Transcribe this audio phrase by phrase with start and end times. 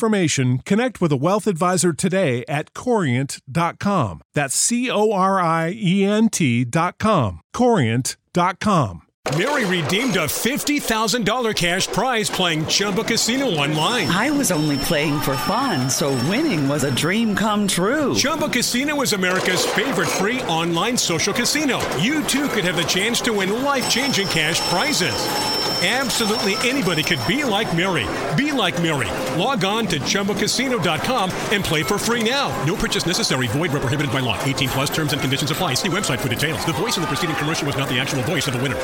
[0.00, 4.22] connect with a wealth advisor today at corient.com.
[4.34, 7.40] That's C O R I E N T.com.
[7.52, 9.02] Corient.com.
[9.36, 14.08] Mary redeemed a $50,000 cash prize playing Chumba Casino online.
[14.08, 18.14] I was only playing for fun, so winning was a dream come true.
[18.14, 21.78] Chumba Casino is America's favorite free online social casino.
[21.98, 25.69] You too could have the chance to win life changing cash prizes.
[25.82, 28.06] Absolutely anybody could be like Mary.
[28.36, 29.08] Be like Mary.
[29.40, 32.50] Log on to ChumbaCasino.com and play for free now.
[32.66, 33.46] No purchase necessary.
[33.46, 34.38] Void where prohibited by law.
[34.44, 35.72] 18 plus terms and conditions apply.
[35.74, 36.62] See website for details.
[36.66, 38.76] The voice in the preceding commercial was not the actual voice of the winner.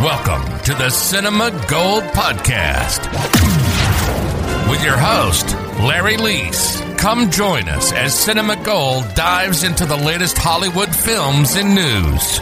[0.00, 3.10] Welcome to the Cinema Gold Podcast
[4.70, 6.96] with your host, Larry Leese.
[6.96, 12.40] Come join us as Cinema Gold dives into the latest Hollywood films and news.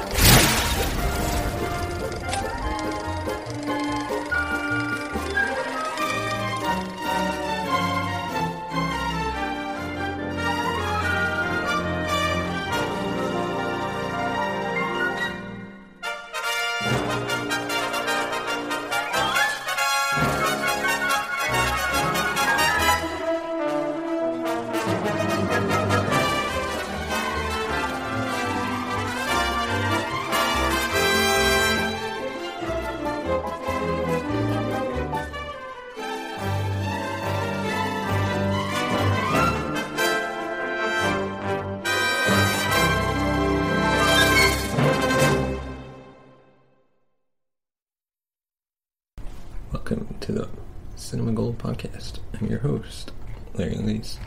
[51.68, 52.20] Podcast.
[52.40, 53.12] I'm your host,
[53.52, 54.18] Larry Lees.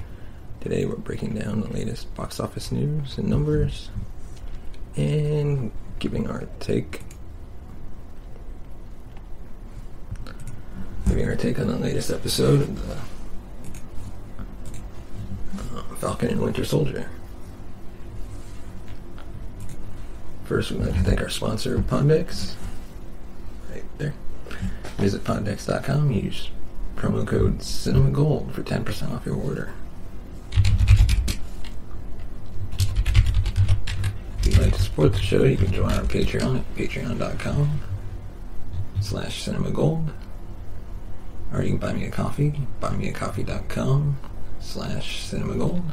[0.59, 3.89] Today we're breaking down the latest box office news and numbers
[4.95, 7.01] and giving our take
[11.07, 12.93] giving our take on the latest episode of the
[15.79, 17.09] uh, Falcon and Winter Soldier.
[20.45, 22.55] First, we'd like to thank our sponsor, Pondex.
[23.71, 24.13] Right there.
[24.97, 26.11] Visit Pondex.com.
[26.11, 26.51] Use
[27.01, 29.73] promo code Cinema Gold for 10% off your order.
[34.37, 37.81] If you'd like to support the show, you can join our Patreon at patreon.com
[38.99, 40.11] slash cinemagold.
[41.51, 44.17] Or you can buy me a coffee, buymeacoffee.com
[44.59, 45.83] slash cinemagold.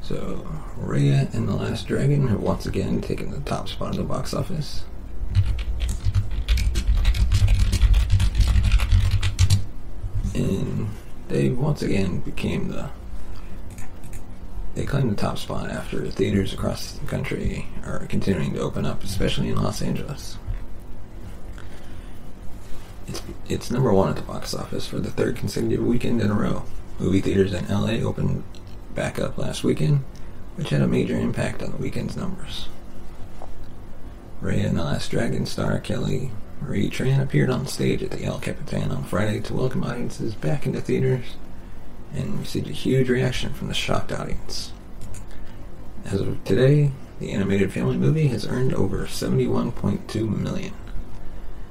[0.00, 0.46] So,
[0.80, 4.32] Raya and the Last Dragon have once again taken the top spot of the box
[4.32, 4.84] office.
[10.34, 10.88] And
[11.28, 12.90] they once again became the.
[14.74, 19.04] They claimed the top spot after theaters across the country are continuing to open up,
[19.04, 20.38] especially in Los Angeles.
[23.06, 26.34] It's, it's number one at the box office for the third consecutive weekend in a
[26.34, 26.64] row.
[26.98, 28.44] Movie theaters in LA opened
[28.94, 30.04] back up last weekend,
[30.56, 32.68] which had a major impact on the weekend's numbers.
[34.42, 36.30] Raya and the Last Dragon star Kelly
[36.62, 40.64] Marie Tran appeared on stage at the El Capitan on Friday to welcome audiences back
[40.64, 41.36] into theaters
[42.14, 44.72] and received a huge reaction from the shocked audience.
[46.04, 50.72] As of today, the animated family movie has earned over 71.2 million.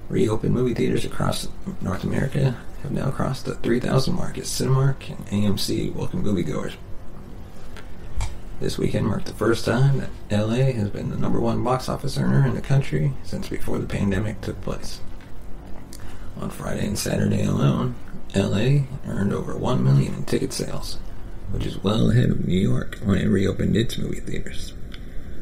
[0.10, 1.48] Reopened movie theaters across
[1.80, 6.74] North America have now crossed the 3,000 mark as Cinemark and AMC welcome moviegoers
[8.62, 12.16] This weekend marked the first time that LA has been the number one box office
[12.16, 15.02] earner in the country since before the pandemic took place.
[16.40, 17.96] On Friday and Saturday alone,
[18.36, 21.00] LA earned over 1 million in ticket sales,
[21.50, 24.74] which is well ahead of New York when it reopened its movie theaters.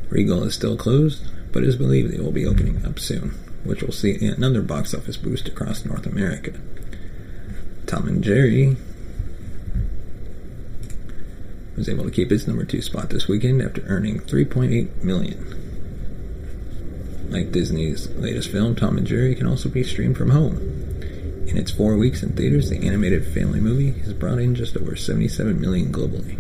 [0.10, 3.32] Regal is still closed, but it is believed it will be opening up soon,
[3.66, 6.54] which will see another box office boost across North America.
[7.86, 8.78] Tom and Jerry
[11.80, 15.56] was able to keep its number two spot this weekend after earning 3.8 million.
[17.30, 20.58] Like Disney's latest film, Tom and Jerry can also be streamed from home.
[21.48, 24.96] In its four weeks in theaters, the animated family movie has brought in just over
[24.96, 26.38] 77 million globally.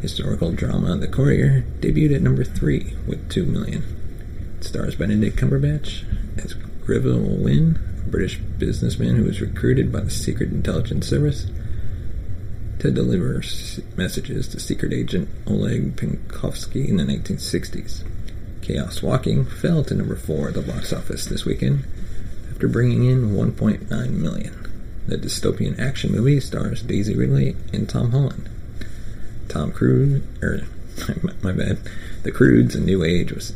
[0.00, 3.84] Historical drama The Courier debuted at number three with 2 million.
[4.58, 6.04] It stars Benedict Cumberbatch
[6.42, 11.48] as Greville Wynne, a British businessman who was recruited by the Secret Intelligence Service
[12.84, 13.42] to deliver
[13.96, 18.04] messages to secret agent Oleg Penkovsky in the 1960s.
[18.60, 21.86] Chaos Walking fell to number four at the box office this weekend
[22.50, 24.70] after bringing in 1.9 million.
[25.06, 28.50] The dystopian action movie stars Daisy Ridley and Tom Holland.
[29.48, 30.66] Tom Cruise, or er,
[31.42, 31.78] my bad,
[32.22, 33.54] The Croods: A New Age was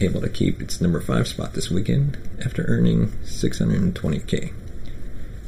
[0.00, 4.52] able to keep its number five spot this weekend after earning 620k.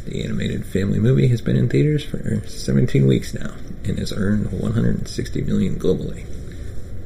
[0.06, 4.52] The animated family movie has been in theaters for 17 weeks now and has earned
[4.52, 6.24] 160 million globally.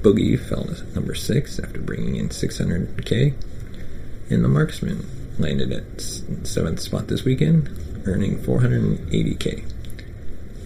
[0.02, 3.32] Boogie fell to number 6 after bringing in 600k,
[4.28, 5.06] and The Marksman
[5.38, 7.70] landed at 7th spot this weekend,
[8.04, 9.64] earning 480k,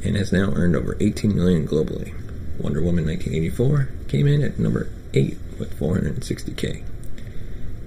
[0.05, 2.15] and has now earned over 18 million globally.
[2.59, 6.83] Wonder Woman 1984 came in at number 8 with 460k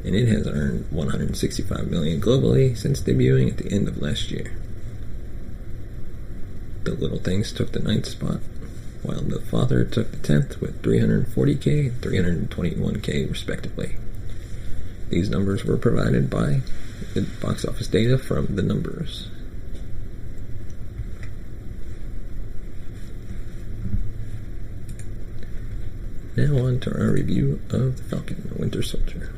[0.07, 4.57] and it has earned 165 million globally since debuting at the end of last year.
[6.83, 8.39] The Little Things took the ninth spot,
[9.03, 13.97] while The Father took the tenth with 340k and 321k respectively.
[15.09, 16.61] These numbers were provided by
[17.13, 19.27] the box office data from the numbers.
[26.37, 29.33] Now on to our review of Falcon Winter Soldier.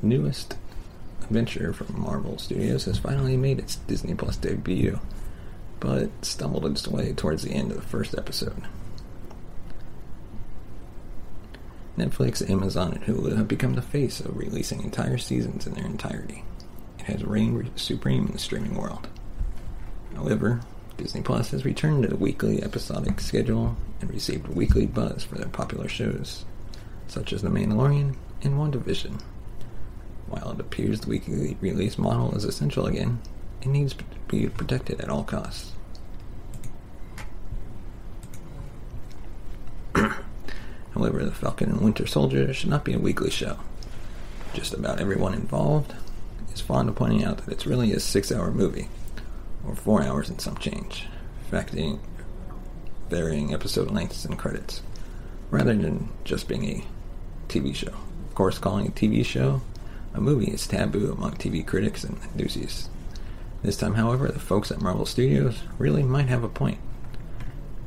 [0.00, 0.56] the newest
[1.22, 4.98] adventure from Marvel Studios has finally made its Disney Plus debut,
[5.78, 8.64] but stumbled its way towards the end of the first episode.
[11.96, 16.42] Netflix, Amazon, and Hulu have become the face of releasing entire seasons in their entirety.
[16.98, 19.06] It has reigned supreme in the streaming world.
[20.16, 20.60] However,
[20.96, 25.48] Disney Plus has returned to the weekly episodic schedule and received weekly buzz for their
[25.48, 26.44] popular shows,
[27.06, 29.22] such as The Mandalorian and WandaVision.
[30.28, 33.20] While it appears the weekly release model is essential again,
[33.62, 35.72] it needs to be protected at all costs.
[39.94, 43.58] However, The Falcon and Winter Soldier should not be a weekly show.
[44.52, 45.94] Just about everyone involved
[46.52, 48.88] is fond of pointing out that it's really a six hour movie,
[49.66, 51.06] or four hours and some change,
[51.50, 52.00] factoring
[53.08, 54.82] varying episode lengths and credits,
[55.50, 56.84] rather than just being a
[57.48, 57.92] TV show.
[58.28, 59.62] Of course, calling it a TV show
[60.16, 62.88] a movie is taboo among TV critics and enthusiasts.
[63.62, 66.78] This time, however, the folks at Marvel Studios really might have a point.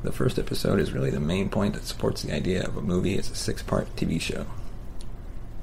[0.04, 3.18] The first episode is really the main point that supports the idea of a movie
[3.18, 4.46] as a six part TV show.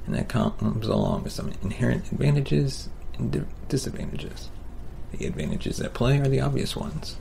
[0.05, 4.49] And that comes along with some inherent advantages and di- disadvantages.
[5.11, 7.17] The advantages at play are the obvious ones.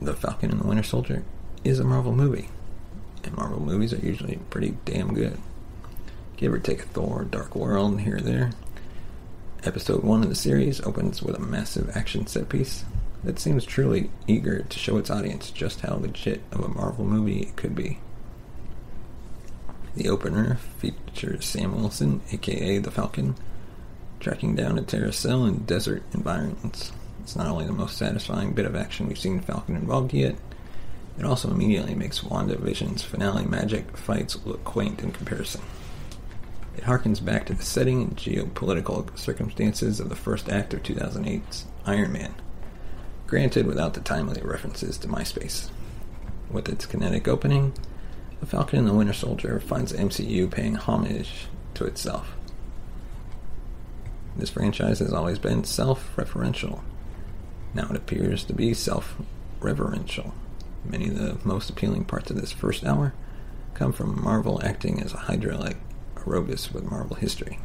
[0.00, 1.22] The Falcon and the Winter Soldier
[1.64, 2.48] is a Marvel movie,
[3.24, 5.38] and Marvel movies are usually pretty damn good.
[6.38, 8.52] Give or take a Thor, Dark World here or there.
[9.64, 12.84] Episode 1 of the series opens with a massive action set piece
[13.24, 17.40] that seems truly eager to show its audience just how legit of a Marvel movie
[17.40, 17.98] it could be.
[19.96, 23.34] The opener features Sam Wilson, aka the Falcon,
[24.20, 26.92] tracking down a terrorist cell in desert environments.
[27.20, 30.36] It's not only the most satisfying bit of action we've seen Falcon involved yet,
[31.18, 35.62] it also immediately makes WandaVision's finale magic fights look quaint in comparison.
[36.78, 41.64] It harkens back to the setting and geopolitical circumstances of the first act of 2008's
[41.84, 42.36] Iron Man,
[43.26, 45.70] granted without the timely references to MySpace.
[46.48, 47.72] With its kinetic opening,
[48.38, 52.36] The Falcon and the Winter Soldier finds the MCU paying homage to itself.
[54.36, 56.82] This franchise has always been self referential,
[57.74, 59.16] Now it appears to be self
[59.58, 60.32] reverential.
[60.84, 63.14] Many of the most appealing parts of this first hour
[63.74, 65.76] come from Marvel acting as a Hydra like
[66.26, 67.58] Ouroboros with Marvel history.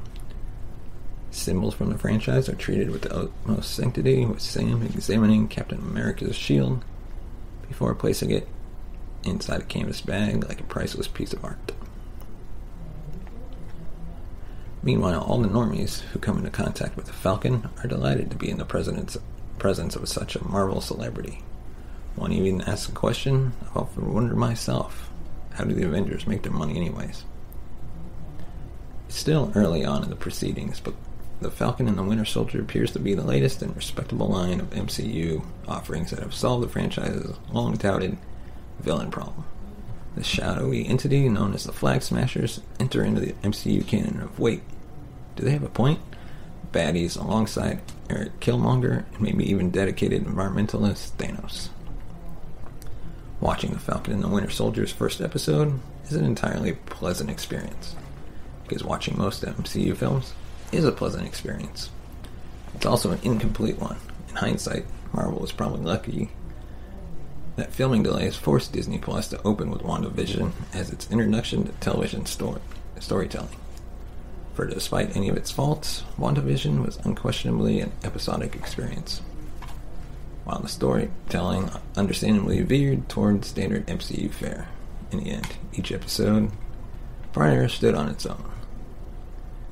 [1.31, 6.35] Symbols from the franchise are treated with the utmost sanctity, with Sam examining Captain America's
[6.35, 6.83] shield
[7.67, 8.47] before placing it
[9.23, 11.71] inside a canvas bag like a priceless piece of art.
[14.83, 18.49] Meanwhile, all the normies who come into contact with the Falcon are delighted to be
[18.49, 19.15] in the presence
[19.95, 21.41] of such a Marvel celebrity.
[22.15, 25.09] One even asks a question I've often wondered myself
[25.53, 27.23] how do the Avengers make their money, anyways?
[29.13, 30.95] Still early on in the proceedings, but
[31.39, 34.71] the Falcon and the Winter Soldier appears to be the latest and respectable line of
[34.71, 38.17] MCU offerings that have solved the franchise's long touted
[38.79, 39.45] villain problem.
[40.15, 44.63] The shadowy entity known as the Flag Smashers enter into the MCU canon of wait,
[45.35, 45.99] do they have a point?
[46.71, 51.69] Baddies alongside Eric Killmonger and maybe even dedicated environmentalist Thanos.
[53.39, 57.95] Watching The Falcon and the Winter Soldier's first episode is an entirely pleasant experience.
[58.63, 60.33] Because watching most MCU films
[60.71, 61.89] is a pleasant experience.
[62.75, 63.97] It's also an incomplete one.
[64.29, 66.29] In hindsight, Marvel was probably lucky
[67.55, 72.25] that filming delays forced Disney Plus to open with WandaVision as its introduction to television
[72.25, 72.61] story,
[72.99, 73.55] storytelling.
[74.55, 79.21] For despite any of its faults, WandaVision was unquestionably an episodic experience
[80.43, 84.67] while the storytelling understandably veered toward standard MCU fare.
[85.11, 86.51] In the end, each episode
[87.31, 88.43] prior stood on its own.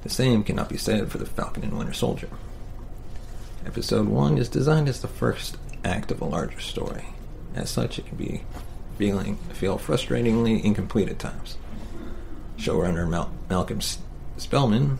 [0.03, 2.29] The same cannot be said for the Falcon and Winter Soldier.
[3.65, 7.05] Episode 1 is designed as the first act of a larger story.
[7.53, 8.43] As such, it can be
[8.97, 11.57] feeling feel frustratingly incomplete at times.
[12.57, 13.81] Showrunner Mal- Malcolm
[14.37, 14.99] Spellman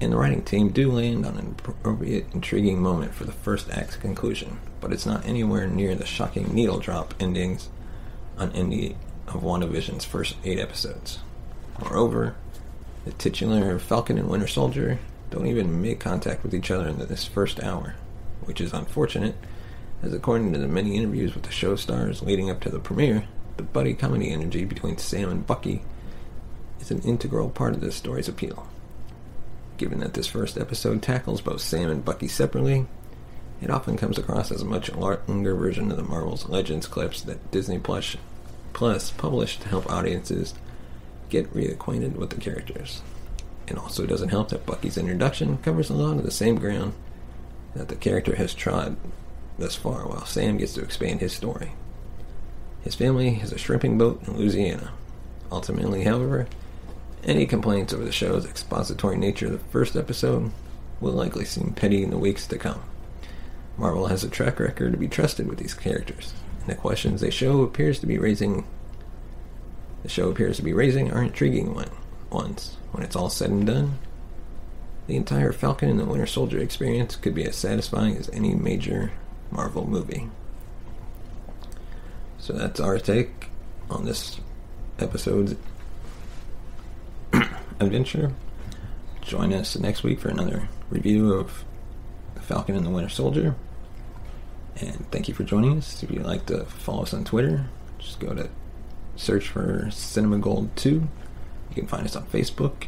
[0.00, 3.96] and the writing team do land on an appropriate, intriguing moment for the first act's
[3.96, 7.68] conclusion, but it's not anywhere near the shocking needle drop endings
[8.38, 11.18] on any of WandaVision's first eight episodes.
[11.80, 12.36] Moreover,
[13.08, 14.98] the titular Falcon and Winter Soldier
[15.30, 17.94] don't even make contact with each other in this first hour,
[18.42, 19.34] which is unfortunate,
[20.02, 23.24] as according to the many interviews with the show stars leading up to the premiere,
[23.56, 25.80] the buddy comedy energy between Sam and Bucky
[26.80, 28.68] is an integral part of this story's appeal.
[29.78, 32.86] Given that this first episode tackles both Sam and Bucky separately,
[33.62, 37.50] it often comes across as a much longer version of the Marvel's Legends clips that
[37.50, 38.18] Disney Plus,
[38.74, 40.52] Plus published to help audiences
[41.28, 43.02] get reacquainted with the characters.
[43.66, 46.94] And also it doesn't help that Bucky's introduction covers a lot of the same ground
[47.74, 48.96] that the character has trod
[49.58, 51.72] thus far, while Sam gets to expand his story.
[52.82, 54.92] His family has a shrimping boat in Louisiana.
[55.50, 56.46] Ultimately, however,
[57.24, 60.52] any complaints over the show's expository nature of the first episode
[61.00, 62.82] will likely seem petty in the weeks to come.
[63.76, 67.30] Marvel has a track record to be trusted with these characters, and the questions they
[67.30, 68.66] show appears to be raising
[70.08, 71.90] the show appears to be raising are intriguing one,
[72.30, 72.78] ones.
[72.92, 73.98] When it's all said and done,
[75.06, 79.12] the entire Falcon and the Winter Soldier experience could be as satisfying as any major
[79.50, 80.30] Marvel movie.
[82.38, 83.50] So that's our take
[83.90, 84.40] on this
[84.98, 85.56] episode's
[87.78, 88.32] adventure.
[89.20, 91.64] Join us next week for another review of
[92.34, 93.56] The Falcon and the Winter Soldier.
[94.80, 96.02] And thank you for joining us.
[96.02, 97.66] If you'd like to follow us on Twitter,
[97.98, 98.48] just go to
[99.18, 100.90] search for Cinema Gold 2.
[100.90, 101.08] You
[101.74, 102.86] can find us on Facebook.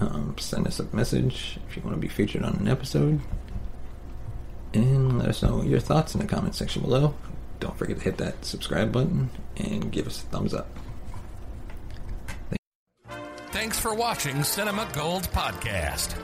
[0.00, 3.20] Um, send us a message if you want to be featured on an episode.
[4.74, 7.14] And let us know your thoughts in the comment section below.
[7.60, 10.68] Don't forget to hit that subscribe button and give us a thumbs up.
[13.50, 16.14] Thanks for watching Cinema Gold Podcast.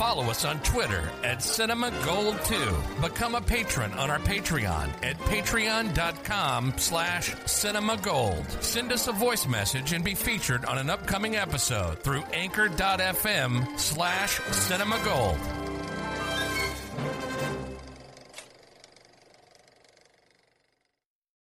[0.00, 2.56] Follow us on Twitter at Cinema Gold 2.
[3.02, 8.46] Become a patron on our Patreon at patreon.com slash cinema gold.
[8.62, 14.40] Send us a voice message and be featured on an upcoming episode through anchor.fm slash
[14.52, 15.59] cinema gold.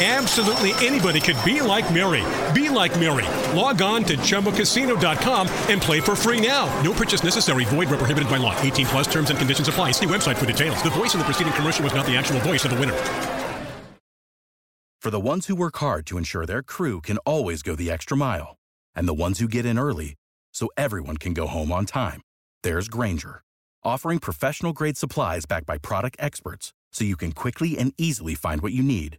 [0.00, 2.24] Absolutely anybody could be like Mary.
[2.54, 3.26] Be like Mary.
[3.52, 6.66] Log on to ChumbaCasino.com and play for free now.
[6.82, 7.64] No purchase necessary.
[7.64, 8.56] Void where prohibited by law.
[8.60, 9.90] 18 plus terms and conditions apply.
[9.90, 10.80] See website for details.
[10.84, 12.94] The voice in the preceding commercial was not the actual voice of the winner.
[15.00, 18.16] For the ones who work hard to ensure their crew can always go the extra
[18.16, 18.56] mile,
[18.94, 20.14] and the ones who get in early
[20.52, 22.20] so everyone can go home on time,
[22.62, 23.42] there's Grainger,
[23.82, 28.60] offering professional grade supplies backed by product experts so you can quickly and easily find
[28.60, 29.18] what you need.